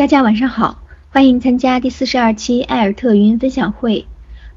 [0.00, 0.80] 大家晚上好，
[1.10, 4.06] 欢迎参加第四十二期艾尔特语音分享会。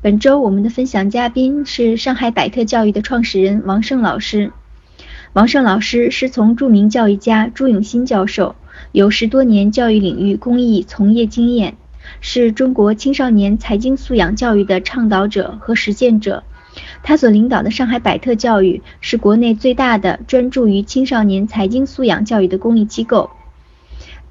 [0.01, 4.53] 本周我们的分享嘉宾是上海百特教育的创始人王胜老师。
[5.33, 8.55] 王胜老师师从著名教育家朱永新教授，
[8.93, 11.75] 有十多年教育领域公益从业经验，
[12.21, 16.45] 是中国青少年财经素养教育的倡导者和实践者。
[17.03, 23.30] 他所领导的上海百特教育是国内最大的专注于青少年财经素养教育的公益机构。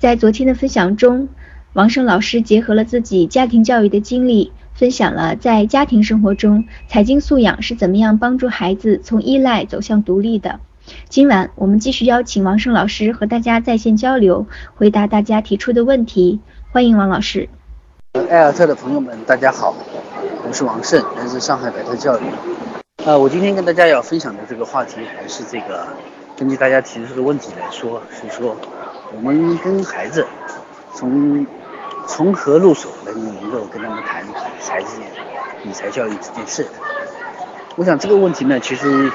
[0.02, 1.28] 在昨天的分享中，
[1.74, 10.58] 王胜老师结合了自己家庭教育的经历，分享了在家庭生活中财经素养是怎么样帮助孩子从依赖走向独立的。
[11.08, 16.40] 今晚我们继续邀请王胜老师和大家在线交流，回答大家提出的问题。
[16.72, 17.48] 欢迎王老师。
[18.28, 19.72] 艾尔特的朋友们，大家好，
[20.44, 22.24] 我是王胜，来自上海百特教育。
[23.04, 25.86] 呃，我今天跟大家要分享的这个话题，还是这个
[26.36, 28.56] 根据大家提出的问题来说，是说。
[29.14, 30.26] 我们跟孩子
[30.94, 31.46] 从
[32.06, 34.24] 从何入手能能够跟他们谈
[34.58, 35.00] 财经
[35.64, 36.66] 理财教育这件事？
[37.76, 39.10] 我想这个问题呢，其实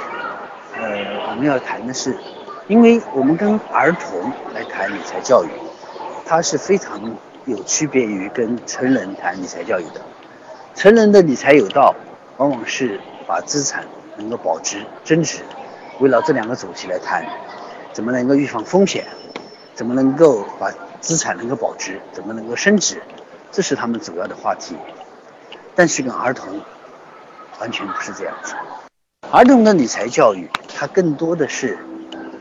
[0.76, 2.16] 呃我们要谈的是，
[2.68, 5.50] 因为我们跟儿童来谈理财教育，
[6.26, 7.02] 它是非常
[7.46, 10.02] 有区别于跟成人谈理财教育的。
[10.76, 11.96] 成人的理财有道，
[12.38, 13.84] 往往是把资产
[14.16, 15.40] 能够保值增值，
[16.00, 17.26] 围绕这两个主题来谈，
[17.94, 19.04] 怎么能够预防风险？
[19.78, 22.02] 怎么能够把资产能够保值？
[22.12, 23.00] 怎么能够升值？
[23.52, 24.76] 这是他们主要的话题。
[25.76, 26.60] 但是跟儿童
[27.60, 28.56] 完全不是这样子。
[29.30, 31.78] 儿童的理财教育，它更多的是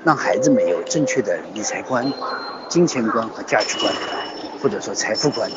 [0.03, 2.11] 让孩子们有正确的理财观、
[2.71, 3.93] 金钱观和价值观，
[4.63, 5.51] 或者说财富观，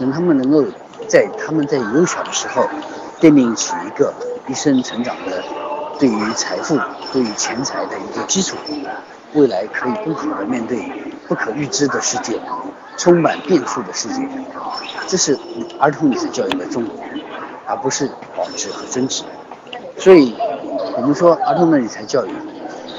[0.00, 0.64] 让他们能够
[1.06, 2.68] 在他们在幼小的时候
[3.20, 4.12] 奠定起一个
[4.48, 5.44] 一生成长的
[6.00, 6.76] 对于财富、
[7.12, 8.56] 对于钱财的一个基础。
[9.34, 10.78] 未来可以更好的面对
[11.28, 12.38] 不可预知的世界，
[12.96, 14.28] 充满变数的世界，
[15.06, 15.38] 这是
[15.78, 17.24] 儿童理财教育的重点，
[17.66, 19.24] 而不是保值和增值。
[19.96, 20.34] 所以，
[20.96, 22.30] 我们说儿童的理财教育，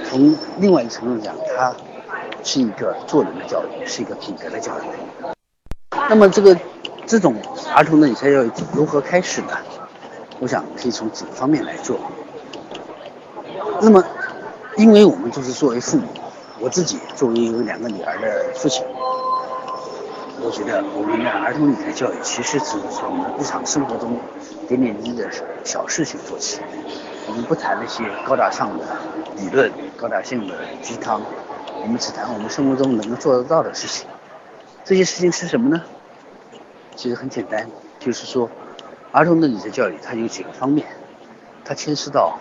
[0.09, 1.73] 从另外一层面讲，它
[2.43, 5.25] 是一个做人的教育，是一个品格的教育。
[6.09, 6.57] 那么，这个
[7.05, 7.35] 这种
[7.75, 9.49] 儿童的理财教育如何开始呢？
[10.39, 11.99] 我想可以从几个方面来做。
[13.81, 14.03] 那么，
[14.77, 16.07] 因为我们就是作为父母。
[16.59, 18.83] 我自己作为有两个女儿的父亲，
[20.41, 24.17] 我觉得我们的儿童理财教育其实只是从日常生活中
[24.67, 25.29] 点点滴滴的
[25.65, 26.61] 小事情做起。
[27.27, 28.85] 我们不谈那些高大上的
[29.35, 31.21] 理论、高大上的鸡汤，
[31.81, 34.07] 我们只谈我们生活中能够做得到的事情。
[34.83, 35.83] 这些事情是什么呢？
[36.95, 37.67] 其实很简单，
[37.99, 38.49] 就是说，
[39.11, 40.87] 儿童的理财教育它有几个方面，
[41.65, 42.39] 它牵涉到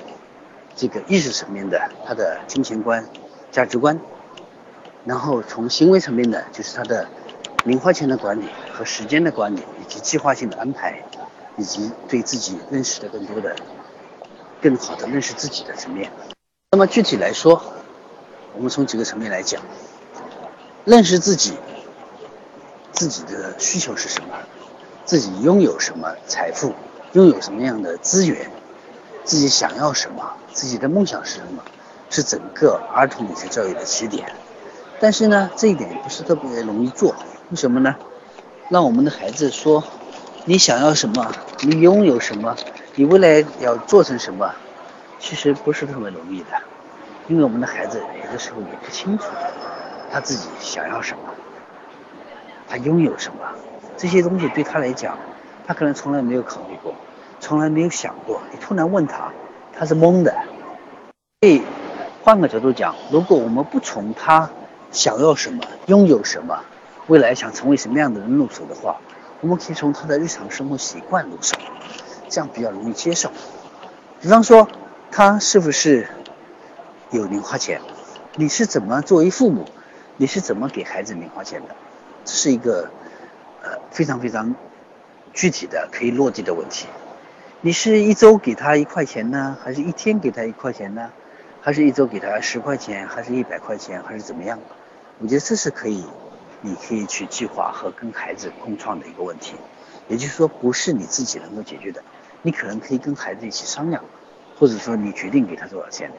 [0.77, 3.05] 这个意识层面的他的金钱观。
[3.55, 4.01] 价值观，
[5.05, 7.07] 然后从行为层面的，就是他的
[7.63, 11.01] 零花钱的管理和时间的管理，以及计划性的安排，
[11.57, 13.55] 以及对自己认识的更多的、
[14.61, 16.11] 更好的认识自己的层面。
[16.73, 17.63] 那么具体来说，
[18.57, 19.63] 我们从几个层面来讲，
[20.85, 21.57] 认识自己，
[22.91, 24.37] 自己的需求是什么，
[25.05, 26.75] 自己拥有什么财富，
[27.13, 28.51] 拥有什么样的资源，
[29.23, 31.63] 自己想要什么，自己的梦想是什么。
[32.15, 34.25] 是整个儿童理财教育的起点，
[35.01, 37.13] 但是呢，这一点不是特别容易做。
[37.51, 37.97] 为什么呢？
[38.69, 39.83] 让我们的孩子说，
[40.45, 41.33] 你想要什么，
[41.63, 42.55] 你拥有什么，
[42.95, 44.55] 你未来要做成什么，
[45.19, 46.47] 其实不是特别容易的。
[47.27, 49.25] 因为我们的孩子有的时候也不清楚
[50.13, 51.35] 他自己想要什么，
[52.69, 53.39] 他拥有什么，
[53.97, 55.19] 这些东西对他来讲，
[55.67, 56.95] 他可能从来没有考虑过，
[57.41, 58.41] 从来没有想过。
[58.53, 59.33] 你突然问他，
[59.77, 60.33] 他是懵的。
[61.41, 61.61] 所以。
[62.25, 64.49] 换个角度讲，如果我们不从他
[64.91, 66.65] 想要什么、拥有什么、
[67.07, 68.99] 未来想成为什么样的人入手的话，
[69.43, 71.55] 我们可以从他的日常生活习惯入手，
[72.31, 73.31] 这样比较容易接受。
[74.23, 74.67] 比方说，
[75.11, 76.09] 他是不是
[77.11, 77.83] 有零花钱？
[78.37, 79.67] 你是怎么作为父母，
[80.17, 81.77] 你是怎么给孩子零花钱的？
[82.25, 82.89] 这是一个
[83.62, 84.55] 呃非常非常
[85.35, 86.87] 具体的可以落地的问题。
[87.61, 91.11] 你是一周给他一块钱呢，还是一天给他一块钱呢？
[91.64, 94.58] 还是一周给他十块钱，还是一百块钱，还是怎么样？
[95.19, 96.05] 我觉得这是可以，
[96.61, 99.55] 你可以去计划和跟孩子共创的一个问题。
[100.06, 102.02] 也就是说，不是你自己能够解决的，
[102.43, 104.05] 你可能可以跟孩子一起商量，
[104.58, 106.12] 或者说你决定给他多少钱。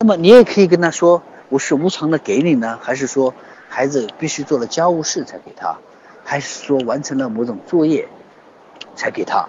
[0.00, 3.34] 那么你也可以跟他说，我是无偿的给你呢，还是说
[3.68, 5.76] 孩子必须做了家务事才给他，
[6.24, 8.08] 还是说完成了某种作业
[8.94, 9.46] 才给他？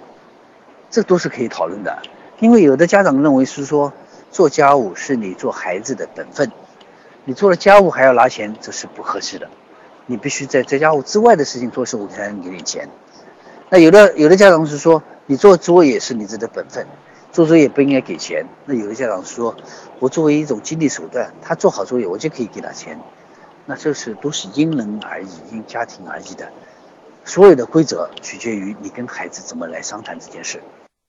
[0.89, 1.99] 这都是可以讨论的。
[2.39, 3.93] 因为有的家长认为是说。
[4.31, 6.51] 做家务是你做孩子的本分，
[7.25, 9.49] 你做了家务还要拿钱，这是不合适的。
[10.05, 12.87] 你必须在在家务之外的事情做事，我才能给你钱。
[13.69, 16.87] 那有的有的家长是说，你做作业是你自己的本分，
[17.31, 18.45] 做作业不应该给钱。
[18.65, 19.55] 那有的家长说，
[19.99, 22.99] 我作为一种激励手段，他做好作业我就可以给他钱。
[23.65, 26.49] 那这是都是因人而异，因家庭而异的。
[27.25, 30.61] 所有的规则取决于你跟孩子怎么来商谈这件事。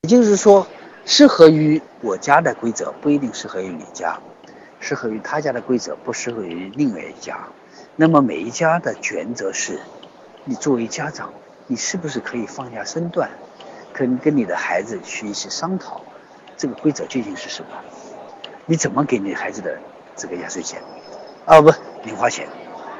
[0.02, 0.66] 也就是说，
[1.04, 4.18] 适合于我家的规则不一定适合于你家，
[4.80, 7.48] 适合于他家的规则不适合于另外一家。
[7.96, 9.80] 那么每一家的原则是，
[10.44, 11.32] 你作为家长，
[11.66, 13.30] 你是不是可以放下身段，
[13.92, 16.02] 跟跟你的孩子去一起商讨，
[16.56, 17.68] 这个规则究竟是什么？
[18.66, 19.78] 你怎么给你孩子的
[20.14, 20.82] 这个压岁钱？
[21.46, 21.72] 啊不，
[22.04, 22.46] 零花钱，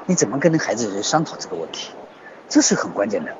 [0.06, 1.92] 你怎么跟孩子去商讨这个问题？
[2.48, 3.32] 这是很关键的。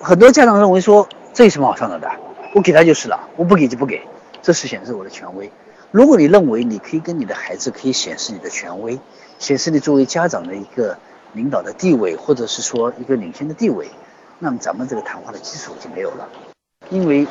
[0.00, 2.08] 很多家长认为说，这有什么好商量的？
[2.54, 4.00] 我给他就是了，我不给就不给，
[4.40, 5.50] 这是显示我的权威。
[5.90, 9.00] 如果你认为你可以跟你的孩子可以显示你的权威，
[9.40, 10.96] 显示你作为家长的一个
[11.32, 13.90] 领导的地位，或者是说一个领先的地位，
[14.38, 16.28] 那么咱们这个谈话的基础就没有了。
[16.90, 17.26] 因为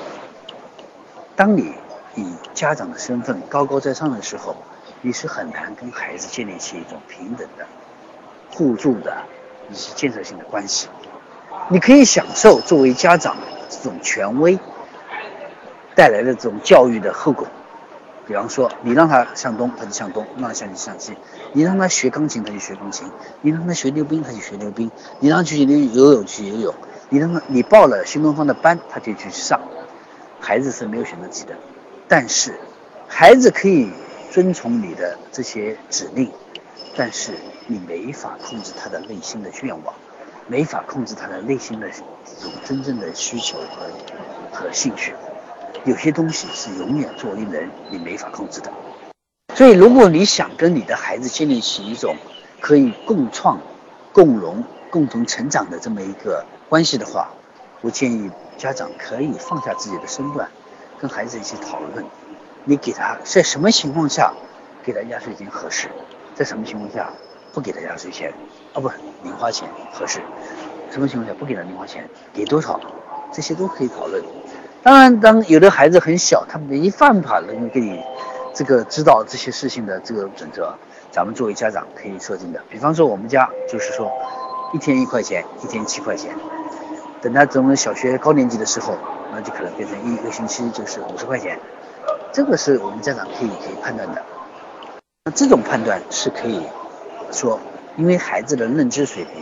[1.37, 1.73] 当你
[2.15, 4.57] 以家长的身份高高在上的时候，
[5.01, 7.65] 你是很难跟孩子建立起一种平等的、
[8.51, 9.15] 互助的
[9.71, 10.89] 以及建设性的关系。
[11.69, 13.37] 你可以享受作为家长
[13.69, 14.59] 这种权威
[15.95, 17.47] 带来的这种教育的后果。
[18.25, 21.17] 比方说，你让他向东，他就向东；让他向西，向西。
[21.51, 23.07] 你让他学钢琴，他就学钢琴；
[23.41, 26.73] 你让他学溜冰，他就学溜冰；你让他去游游泳，去游泳；
[27.09, 29.59] 你让他你报了新东方的班，他就去上。
[30.39, 31.55] 孩子是没有选择题的，
[32.07, 32.59] 但是
[33.07, 33.89] 孩子可以。
[34.31, 36.31] 遵从你的这些指令，
[36.97, 37.33] 但是
[37.67, 39.93] 你没法控制他的内心的愿望，
[40.47, 43.85] 没法控制他的内心的这种真正的需求和
[44.51, 45.13] 和兴趣。
[45.85, 48.71] 有些东西是永远作为人你没法控制的。
[49.53, 52.15] 所以，如果你想跟你的孩子建立起一种
[52.61, 53.59] 可以共创、
[54.11, 57.29] 共荣、共同成长的这么一个关系的话，
[57.81, 60.49] 我建议家长可以放下自己的身段，
[60.99, 62.05] 跟孩子一起讨论。
[62.63, 64.33] 你给他在什么情况下
[64.83, 65.89] 给他压岁钱合适？
[66.33, 67.11] 在什么情况下
[67.53, 68.33] 不给他压岁钱？
[68.73, 68.89] 啊，不，
[69.21, 70.21] 零花钱合适？
[70.89, 72.09] 什么情况下不给他零花钱？
[72.33, 72.79] 给多少？
[73.33, 74.23] 这些都可以讨论。
[74.83, 78.03] 当然，当有的孩子很小，他没办法能够给你
[78.53, 80.75] 这个知道这些事情的这个准则，
[81.09, 82.61] 咱们作为家长可以设定的。
[82.69, 84.11] 比方说，我们家就是说，
[84.73, 86.35] 一天一块钱，一天七块钱。
[87.21, 88.97] 等他成为小学高年级的时候，
[89.31, 91.57] 那就可能变成一个星期就是五十块钱。
[92.33, 94.21] 这个是我们家长可以可以判断的，
[95.23, 96.61] 那这种判断是可以
[97.31, 97.57] 说，
[97.95, 99.41] 因为孩子的认知水平、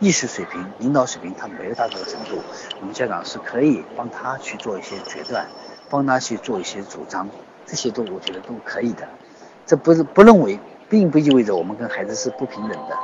[0.00, 2.38] 意识水平、领导水平他没有达到的程度，
[2.80, 5.46] 我们家长是可以帮他去做一些决断，
[5.90, 7.28] 帮他去做一些主张，
[7.66, 9.06] 这些都我觉得都可以的。
[9.66, 10.58] 这不是不认为，
[10.88, 12.96] 并不意味着我们跟孩子是不平等的，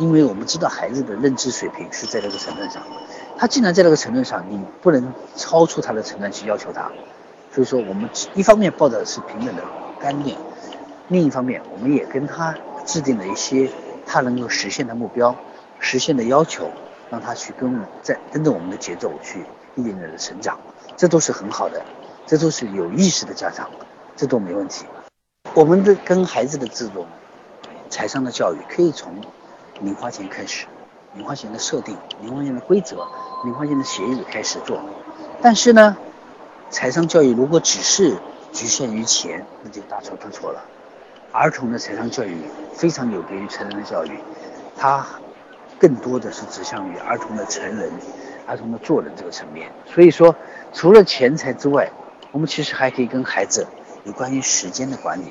[0.00, 2.82] 因为我们知道孩子的认知水平是在这个层面上，
[3.36, 6.90] 他既然在这个层面上，你不能超出他的层面去要求他。
[7.52, 9.62] 所以说，我们一方面抱着是平等的
[10.00, 10.34] 观念，
[11.08, 12.54] 另一方面，我们也跟他
[12.86, 13.68] 制定了一些
[14.06, 15.36] 他能够实现的目标、
[15.88, 16.70] 实现的要求，
[17.08, 20.60] 让他去跟在跟着我们的节奏去一点点的成长，
[20.98, 21.82] 这都是很好的，
[22.26, 23.70] 这都是有意识的家长，
[24.14, 24.84] 这都没问题。
[25.54, 27.06] 我们的跟孩子的这种
[27.88, 29.14] 财商的教育，可以从
[29.80, 30.66] 零花钱开始，
[31.14, 33.06] 零花钱的设定、零花钱的规则、
[33.44, 34.78] 零花钱的协议开始做，
[35.40, 35.96] 但是呢。
[36.70, 38.14] 财商教育如果只是
[38.52, 40.62] 局限于钱，那就大错特错了。
[41.32, 42.42] 儿童的财商教育
[42.74, 44.18] 非常有别于成人的教育，
[44.76, 45.06] 它
[45.78, 47.90] 更多的是指向于儿童的成人、
[48.46, 49.70] 儿童的做人这个层面。
[49.86, 50.34] 所以说，
[50.72, 51.90] 除了钱财之外，
[52.32, 53.66] 我们其实还可以跟孩子
[54.04, 55.30] 有关于时间的管理。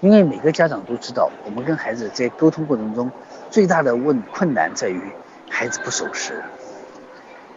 [0.00, 3.10] 因为每个家长都知道，我们跟孩子在沟通过程中
[3.50, 5.00] 最大的问困难在于
[5.50, 6.42] 孩子不守时，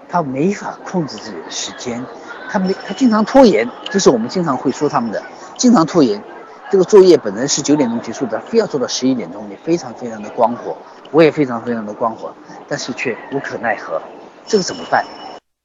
[0.10, 2.06] 他没法控制自己的时间。
[2.50, 5.24] 他没，他经常拖延，这是我们经常会说他们的，
[5.58, 6.22] 经常拖延。
[6.70, 10.76] 这个作业本来是九点钟结束的，非要做到十一点钟，你非常非常的光火，
[11.14, 12.34] 我也非常非常的光火，
[12.68, 14.02] 但是却无可奈何。
[14.48, 15.06] 这个怎么办？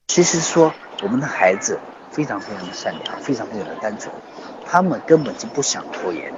[0.06, 1.78] 其实说我们的孩子
[2.10, 4.14] 非常非常的善良，非常非常的单纯，
[4.66, 6.30] 他们根本就不想拖延。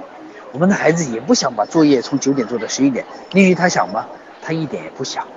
[0.53, 4.07] 我们的孩子也不想把作业从九点做到十一点，你以为他想吗？
[4.41, 5.27] 他一点也不想。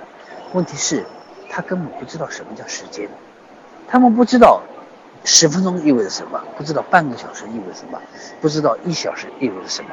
[0.53, 1.05] 问题是，
[1.49, 3.09] 他根本不知道什么叫时间，
[3.89, 4.61] 他们不知道。
[5.27, 6.39] 十分钟意味着什么？
[6.55, 7.99] 不知道半个小时意味着什么？
[8.39, 9.89] 不知道一小时意味着什么？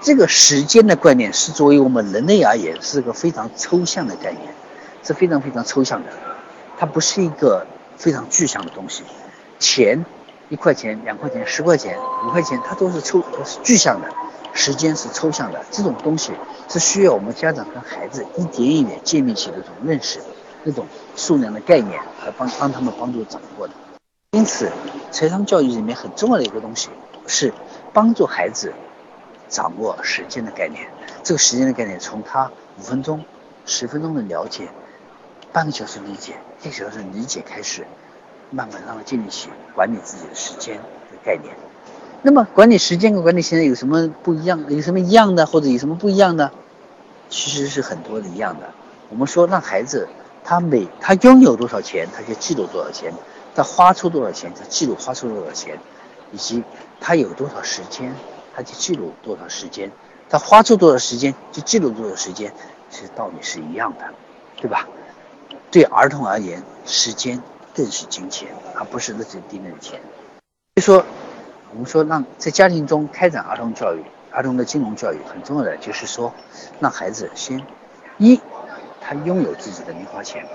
[0.00, 4.54] 这个时间的概念是作为我们人类而言是个非常抽象的概念，
[5.02, 6.10] 是非常非常抽象的，
[6.78, 9.02] 它不是一个非常具象的东西。
[9.58, 10.04] 钱，
[10.48, 14.08] 一块钱、两块钱、十块钱、五块钱，它都是抽都是具象的，
[14.52, 16.32] 时间是抽象的，这种东西
[16.68, 20.20] 是需要我们家长跟孩子一点一点建立起这种认识、
[20.62, 20.86] 那种
[21.16, 23.74] 数量的概念来帮帮他们帮助掌握的。
[24.30, 24.70] 因此，
[25.10, 26.88] 财商教育里面很重要的一个东西
[27.26, 27.52] 是
[27.92, 28.72] 帮助孩子
[29.48, 30.86] 掌握时间的概念。
[31.22, 33.24] 这个时间的概念从他五分钟、
[33.66, 34.68] 十分钟的了解，
[35.52, 37.86] 半个小时理解，一个小时理解开始，
[38.50, 41.54] 慢慢让他建立起管理自己的时间的概念。
[42.22, 44.64] 那么管理时间跟管理现在有什么不一样？
[44.68, 46.50] 有什么一样的，或者有什么不一样的？
[47.28, 48.66] 其实是很多的一样的。
[49.08, 50.08] 我们说让孩子
[50.44, 53.12] 他每他拥有多少钱，他就记录多少钱；
[53.54, 55.76] 他花出多少钱，他记录花出多少钱；
[56.32, 56.64] 以及
[57.00, 58.12] 他有多少时间，
[58.58, 59.88] 他去记录多少时间；
[60.28, 62.52] 他花出多少时间，就记录多少时间。
[62.90, 64.04] 其实道理是一样的，
[64.56, 64.88] 对吧？
[65.70, 67.40] 对儿童而言，时间
[67.72, 70.00] 更是金钱，而不是那些低能钱。
[70.74, 71.04] 所以说。
[71.70, 76.32] 我们说，让在家庭中开展儿童教育、儿童的金融教育很重要的，就是说，
[76.80, 77.62] 让孩子先
[78.16, 78.40] 一，
[79.02, 80.46] 他拥有自己的零花钱，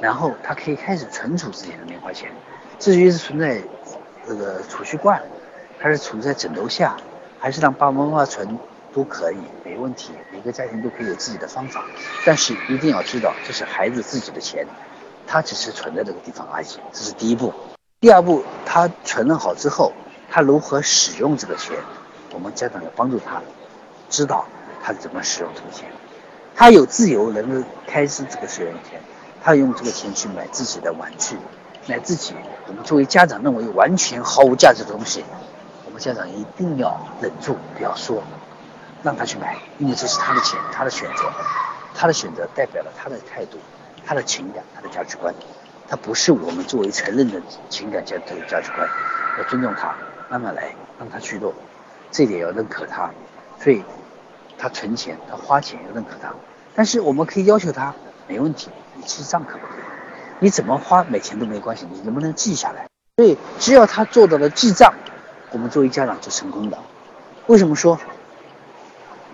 [0.00, 2.30] 然后他可以开始存储自己的零花钱。
[2.78, 3.60] 至于是存在
[4.28, 5.20] 这个储蓄罐，
[5.82, 6.94] 他是储在枕头下，
[7.38, 8.58] 还是让爸爸妈妈存，
[8.92, 10.12] 都可以，没问题。
[10.30, 11.82] 每个家庭都可以有自己的方法，
[12.26, 14.66] 但是一定要知道，这是孩子自己的钱，
[15.26, 16.66] 他只是存在这个地方而已。
[16.92, 17.54] 这是第一步。
[17.98, 19.92] 第二步，他存了好之后，
[20.30, 21.74] 他如何使用这个钱？
[22.34, 23.40] 我们家长要帮助他，
[24.10, 24.46] 知道
[24.82, 25.90] 他怎么使用这个钱。
[26.54, 29.00] 他有自由能够开支这个使用钱，
[29.42, 31.36] 他用这个钱去买自己的玩具，
[31.86, 32.34] 买自己
[32.66, 35.24] 我们作为家长认为完全毫无价值的东西，
[36.00, 38.22] 家长一定要忍住不要说，
[39.02, 41.30] 让他去买，因为这是他的钱，他的选择，
[41.94, 43.58] 他的选择代表了他的态度、
[44.04, 45.32] 他的情感、他的价值观。
[45.88, 48.88] 他不是我们作为成人的情感价这个价值观，
[49.38, 49.94] 要尊重他，
[50.28, 51.52] 慢慢来，让他去做，
[52.10, 53.10] 这点要认可他。
[53.58, 53.84] 所以，
[54.56, 56.32] 他存钱，他花钱要认可他。
[56.74, 57.92] 但是我们可以要求他，
[58.28, 59.82] 没问题，你记账可不可以？
[60.38, 62.86] 你怎么花每钱都没关系，你能不能记下来？
[63.16, 64.94] 所以，只要他做到了记账，
[65.52, 66.78] 我们作为家长是成功的。
[67.46, 67.98] 为什么说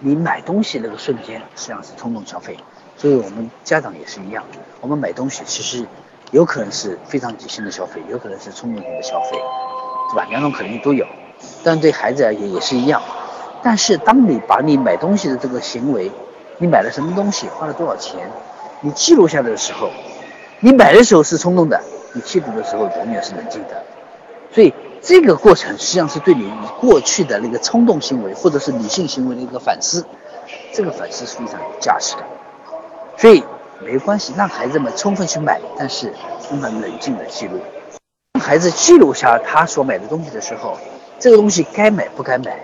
[0.00, 2.56] 你买东西那个瞬间实际上是冲动消费？
[2.96, 4.44] 所以我们家长也是一样，
[4.80, 5.87] 我们买东西其实。
[6.32, 9.38] 有可能是非常理性的消费，有可能是冲动性的消费，
[10.11, 10.26] 对吧？
[10.28, 11.06] 两种可能性都有，
[11.62, 13.00] 但对孩子而言也是一样。
[13.62, 16.11] 但是当你把你买东西的这个行为，
[16.58, 18.28] 你买了什么东西，花了多少钱，
[18.80, 19.88] 你记录下来的时候，
[20.58, 21.80] 你买的时候是冲动的，
[22.12, 23.80] 你记录的时候永远是冷静的。
[24.52, 30.05] 所以这个过程实际上是对你过去的那个冲动行为或者是理性行为的一个反思，
[30.73, 32.23] 这个反思是非常有价值的。
[33.17, 33.43] 所以。
[33.79, 36.11] 没关系，让孩子们充分去买，但是
[36.41, 37.61] 充分冷静的记录。
[38.33, 40.79] 让孩子记录下他所买的东西的时候，
[41.19, 42.59] 这个东西该买不该买，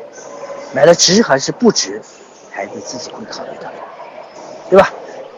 [0.75, 2.01] 买了值还是不值，
[2.51, 3.71] 孩子自己会考虑的，
[4.71, 4.89] 对吧？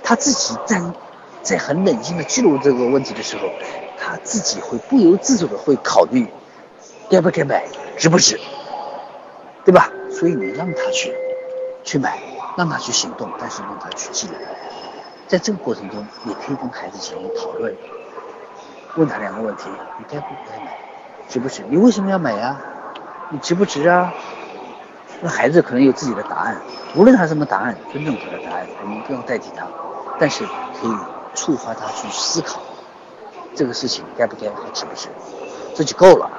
[0.05, 0.81] 他自己在
[1.43, 3.49] 在很冷静的记录这个问题的时候，
[3.99, 6.29] 他自己会不由自主的会考虑
[7.11, 7.65] 该不该买，
[7.97, 8.41] 值不值，
[9.65, 9.91] 对吧？
[10.11, 11.15] 所以你让他去
[11.83, 12.19] 去买，
[12.57, 14.35] 让他去行动，但是让他去记录。
[15.27, 17.75] 在这个过程中，你可以跟孩子进行讨论，
[18.97, 19.65] 问他两个问题：
[19.99, 20.77] 你该不该买？
[21.29, 21.63] 值不值？
[21.69, 22.57] 你为什么要买呀？
[23.31, 24.13] 你值不值啊？
[25.21, 26.61] 那孩子可能有自己的答案，
[26.95, 29.67] 无论他什么答案，尊重他的答案，我们不用代替他，
[30.19, 30.97] 但是可以
[31.35, 32.61] 触发他去思考
[33.55, 35.09] 这个事情该不该和值不值，
[35.75, 36.31] 这就够了。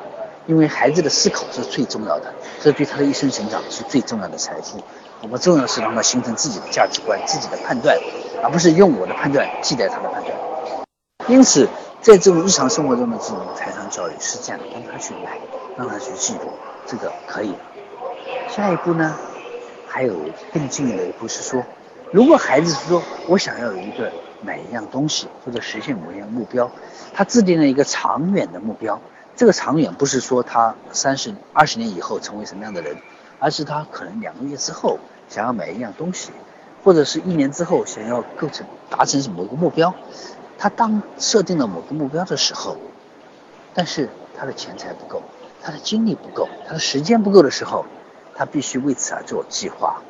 [0.48, 4.80] 因为孩子的思考是最重要的，这对他的一生成长是最重要的财富。
[5.22, 7.98] 我们重要是让他形成自己的价值观、自己的判断，
[8.44, 10.36] 而不是用我的判断替代他的判断。
[11.28, 11.68] 因此，
[12.00, 15.40] 在这种日常生活中的这种财商教育是这样的：让他去买，
[15.75, 16.52] 让他去记录，
[16.86, 17.56] 这个可以。
[18.48, 19.16] 下一步呢，
[19.88, 20.14] 还有
[20.54, 21.64] 更进一步是说，
[22.12, 24.12] 如果孩子说我想要有一个
[24.44, 26.70] 买一样东西或者实现某一样目标，
[27.14, 29.02] 他制定了一个长远的目标。
[29.36, 32.98] 这个长远不是说他三十、二十年以后成为什么样的人，
[33.38, 36.32] 而是他可能两个月之后想要买一样东西，
[36.84, 39.94] 或者是一年之后想要构成达成某个目标。
[40.58, 42.77] 他当设定了某个目标的时候，
[43.74, 45.22] 但是他的钱财不够，
[45.62, 47.86] 他的精力不够，他的时间不够的时候，
[48.34, 50.01] 他必须为此而做计划，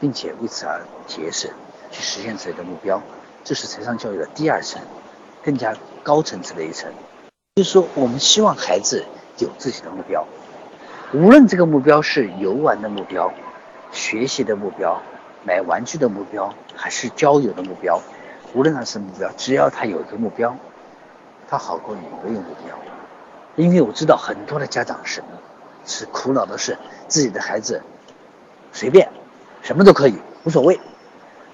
[0.00, 1.50] 并且为此而节省，
[1.90, 3.02] 去实现自己的目标。
[3.44, 4.80] 这是财商教育的第二层，
[5.42, 6.90] 更加高层次的一层。
[7.54, 9.04] 就是说，我们希望孩子
[9.36, 10.26] 有自己的目标，
[11.12, 13.30] 无论这个目标是游玩的目标、
[13.92, 14.98] 学习的目标、
[15.44, 18.00] 买玩具的目标，还是交友的目标，
[18.54, 20.56] 无论他是目标，只要他有一个目标，
[21.46, 22.74] 他好过你没有目标。
[23.56, 25.22] 因为我知道很多的家长是
[25.84, 27.82] 是苦恼的是自己的孩子
[28.72, 29.10] 随便，
[29.60, 30.80] 什么都可以，无所谓。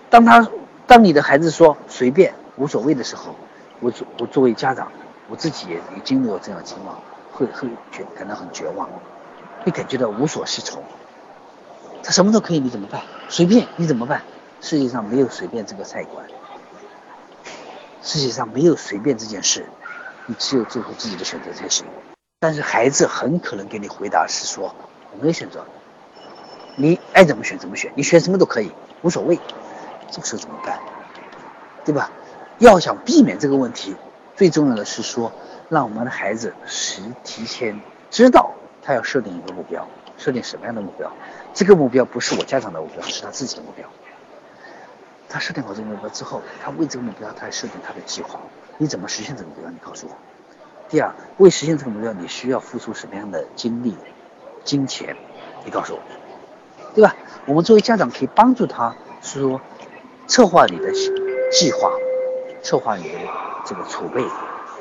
[0.08, 0.48] 当他
[0.86, 3.34] 当你的孩子说随便无所谓的时候，
[3.80, 4.92] 我作我作为家长，
[5.28, 7.00] 我自己也也经历过这样情况，
[7.32, 8.88] 会会觉感到很绝望，
[9.62, 10.82] 会感觉到无所适从。
[12.02, 13.02] 他什么都可以，你怎么办？
[13.28, 14.22] 随便你怎么办？
[14.60, 16.24] 世界上没有随便这个菜馆，
[18.02, 19.66] 世界上没有随便这件事，
[20.26, 21.86] 你只有做出自己的选择才行。
[22.40, 24.74] 但是孩子很可能给你回答是说
[25.12, 25.66] 我没有选择，
[26.76, 29.38] 你爱怎么选怎么选，你选什么都可以，无所谓。
[30.10, 30.78] 这个时候怎么办？
[31.84, 32.10] 对吧？
[32.58, 33.94] 要想避免这个问题，
[34.38, 35.32] 最重要的是说，
[35.68, 38.52] 让我们的孩子是提前知道
[38.84, 39.84] 他要设定一个目标，
[40.16, 41.12] 设定什么样的目标。
[41.54, 43.84] 这个目标不是我家长的目标，是他自己的目标。
[45.28, 48.38] 他设定好这个目标之后，他为这个目标，他设定他的计划。
[48.76, 49.68] 你怎么实现这个目标？
[49.68, 50.12] 你告诉我。
[50.88, 53.96] 第二，为实现这个目标，你需要付出什么样的精力、
[54.62, 55.16] 金钱？
[55.64, 56.00] 你告诉我，
[56.94, 57.16] 对吧？
[57.44, 59.60] 我们作为家长可以帮助他是说。
[60.28, 60.92] 策划你的
[61.50, 61.90] 计划，
[62.62, 63.18] 策划你的
[63.64, 64.24] 这个储备，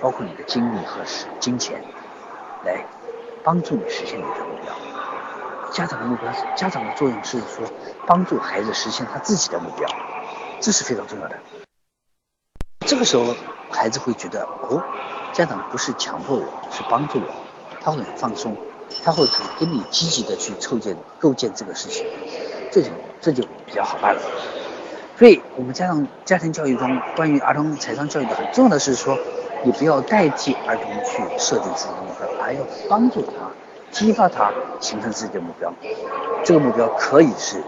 [0.01, 1.03] 包括你的精力和
[1.39, 1.81] 金钱，
[2.63, 2.85] 来
[3.43, 4.73] 帮助你实现你的目标。
[5.73, 7.67] 家长的目标，家长的作用是说
[8.05, 9.89] 帮助孩子实现他自己的目标，
[10.61, 11.37] 这是非常重要的。
[12.87, 13.35] 这个时候，
[13.69, 14.81] 孩子会觉得哦，
[15.33, 17.27] 家长不是强迫我，是帮助我，
[17.81, 18.55] 他会很放松，
[19.03, 22.05] 他会很跟你积极的去构建构建这个事情，
[22.71, 22.89] 这就
[23.21, 24.21] 这就比较好办了。
[25.17, 29.17] 所以，我们家长家庭教育中关于儿童财商教育的很重要的是说，
[29.63, 33.31] 你不要代替儿童去设定自己的目标，而要帮助他、
[33.89, 35.73] 激发他形成自己的目标。
[36.45, 37.63] 这个目标可以是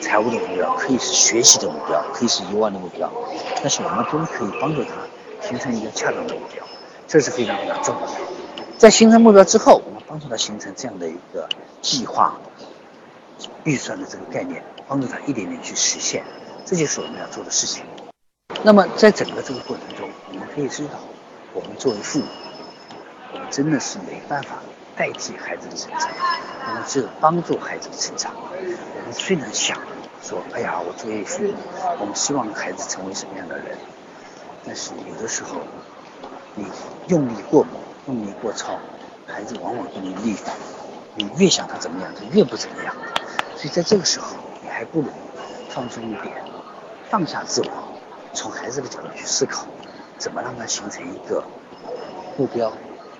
[0.00, 3.10] 财务的目标，可以是学习的目标，可以是游玩的目标，
[3.60, 4.90] 但是我们都可以帮助他
[5.40, 6.64] 形成一个恰当的目标，
[7.08, 8.12] 这是非常非常重要的。
[8.78, 11.48] 在形成目标之后，我们帮助他形成这样的一个
[11.80, 12.36] 计划、
[13.64, 16.22] 预算的这个概念，帮助他一点点去实现。
[16.64, 17.84] 这就是我们要做的事情。
[18.64, 20.98] 那么，在整个这个过程中，我们可以知道，
[21.52, 22.26] 我们作为父母，
[23.32, 24.62] 我们真的是没办法
[24.96, 26.08] 代替孩子的成长，
[26.68, 28.32] 我们只有帮助孩子的成长。
[28.36, 29.76] 我们虽然想
[30.22, 31.54] 说，哎呀，我作为父母，
[31.98, 33.76] 我们希望孩子成为什么样的人，
[34.64, 35.60] 但是有的时候，
[36.54, 36.66] 你
[37.08, 37.72] 用力过猛，
[38.06, 38.78] 用力过超，
[39.26, 40.54] 孩子往往给你逆反。
[41.14, 42.94] 你越想他怎么样，他越不怎么样。
[43.56, 45.08] 所以在这个时候，你还不如
[45.68, 46.32] 放松一点。
[47.12, 47.68] 放下自我，
[48.32, 49.66] 从孩子的角度去思考，
[50.16, 51.44] 怎么让他形成一个
[52.38, 52.72] 目标、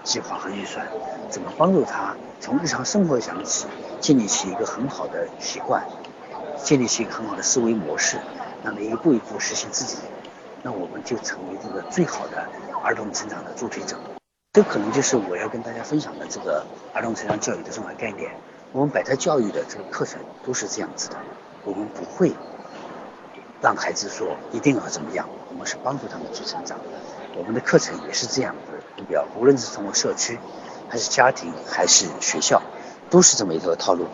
[0.03, 0.87] 计划和预算，
[1.29, 3.67] 怎么帮助他从日常生活想起，
[4.01, 5.87] 建立起一个很好的习惯，
[6.57, 8.17] 建立起一个很好的思维模式，
[8.65, 9.99] 让他一步一步实现自己，
[10.63, 12.49] 那我们就成为这个最好的
[12.83, 13.99] 儿童成长的助推者。
[14.55, 18.31] 这可能就是我要跟大家分享的这个儿童成长教育的重要概念。
[18.73, 21.17] 我们百特教育的这个课程都是这样子的，
[21.67, 22.33] 我们不会。
[23.63, 26.77] 让孩子说一定要怎么样，我们是帮助他们去成长。
[27.37, 30.37] 我们的课程也是这样的目标，无论是通过社区，
[30.89, 32.61] 还是家庭，还是学校，
[33.09, 34.07] 都是这么一个套路。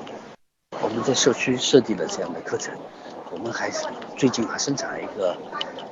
[0.83, 2.75] 我们在社区设计了这样的课程，
[3.31, 3.71] 我们还
[4.17, 5.35] 最近还生产了一个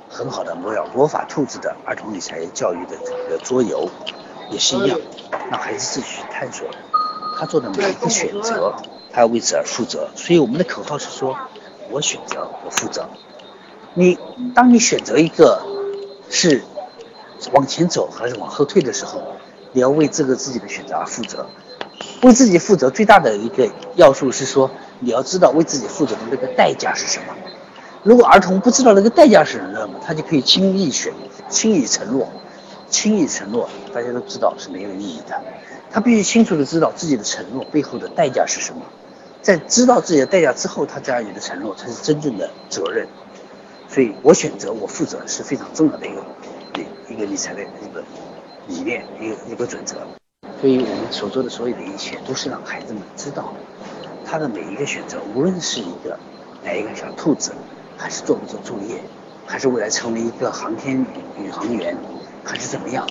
[0.07, 3.89] 很好的魔药魔法兔子的儿童理财教育的这个桌游，
[4.51, 4.99] 也是一样，
[5.49, 6.67] 让孩子自己去探索
[7.35, 8.75] 他做的每一个选择，
[9.11, 10.09] 他要为此而负责。
[10.15, 11.35] 所以我们的口号是说：
[11.89, 13.09] 我选择，我负责。
[13.93, 14.17] 你
[14.53, 15.61] 当你选择一个
[16.29, 16.63] 是
[17.53, 19.21] 往前走还是往后退的时候，
[19.71, 21.47] 你要为这个自己的选择而负责。
[22.21, 24.69] 为自己负责最大的一个要素是说，
[24.99, 27.33] 你要知道为自己负责的那个代价是什么。
[28.03, 31.11] 如果儿童不知道那个代价是什么，他就可以轻易选、
[31.49, 32.29] 轻易承诺、
[32.89, 35.41] 轻易承诺，大家都知道是没有意义的。
[35.89, 38.81] 他必须清楚的知道自己的承诺背后的代价是什么，
[39.41, 43.07] 在知道自己的代价之后，他这样的承诺才是真正的责任。
[43.89, 46.21] 所以我选择，我负责是非常重要的一个
[46.75, 48.03] 一一个理财的一个
[48.67, 49.95] 理念，一个一个准则。
[50.59, 53.53] 所以我们所做的所有的一切，都是让孩子们知道，
[54.25, 56.19] 他的每一个选择，无论是一个
[56.65, 57.53] 来一个小兔子，
[57.97, 59.01] 还是做不做作业，
[59.45, 61.05] 还是未来成为一个航天
[61.41, 61.95] 宇航员，
[62.43, 63.07] 还是怎么样，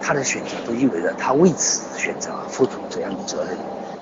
[0.00, 3.56] 他的选择都意味着他为此选择付出怎样的责任。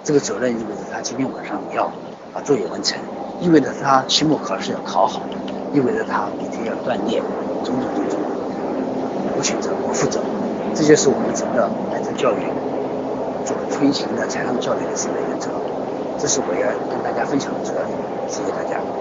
[0.04, 1.90] 这个责任意味着他今天晚上要
[2.34, 2.98] 把作业完成，
[3.40, 5.22] 意味着他期末考试要考好。
[5.72, 7.22] 意味着他每天要锻炼，
[7.64, 8.18] 种种种种。
[9.36, 10.20] 我选择，我负责，
[10.74, 12.36] 这就是我们整个孩子教育
[13.46, 15.48] 做推行的财商教育的四个原则。
[16.18, 18.28] 这是我要跟大家分享的主要内容。
[18.28, 18.99] 谢谢大家。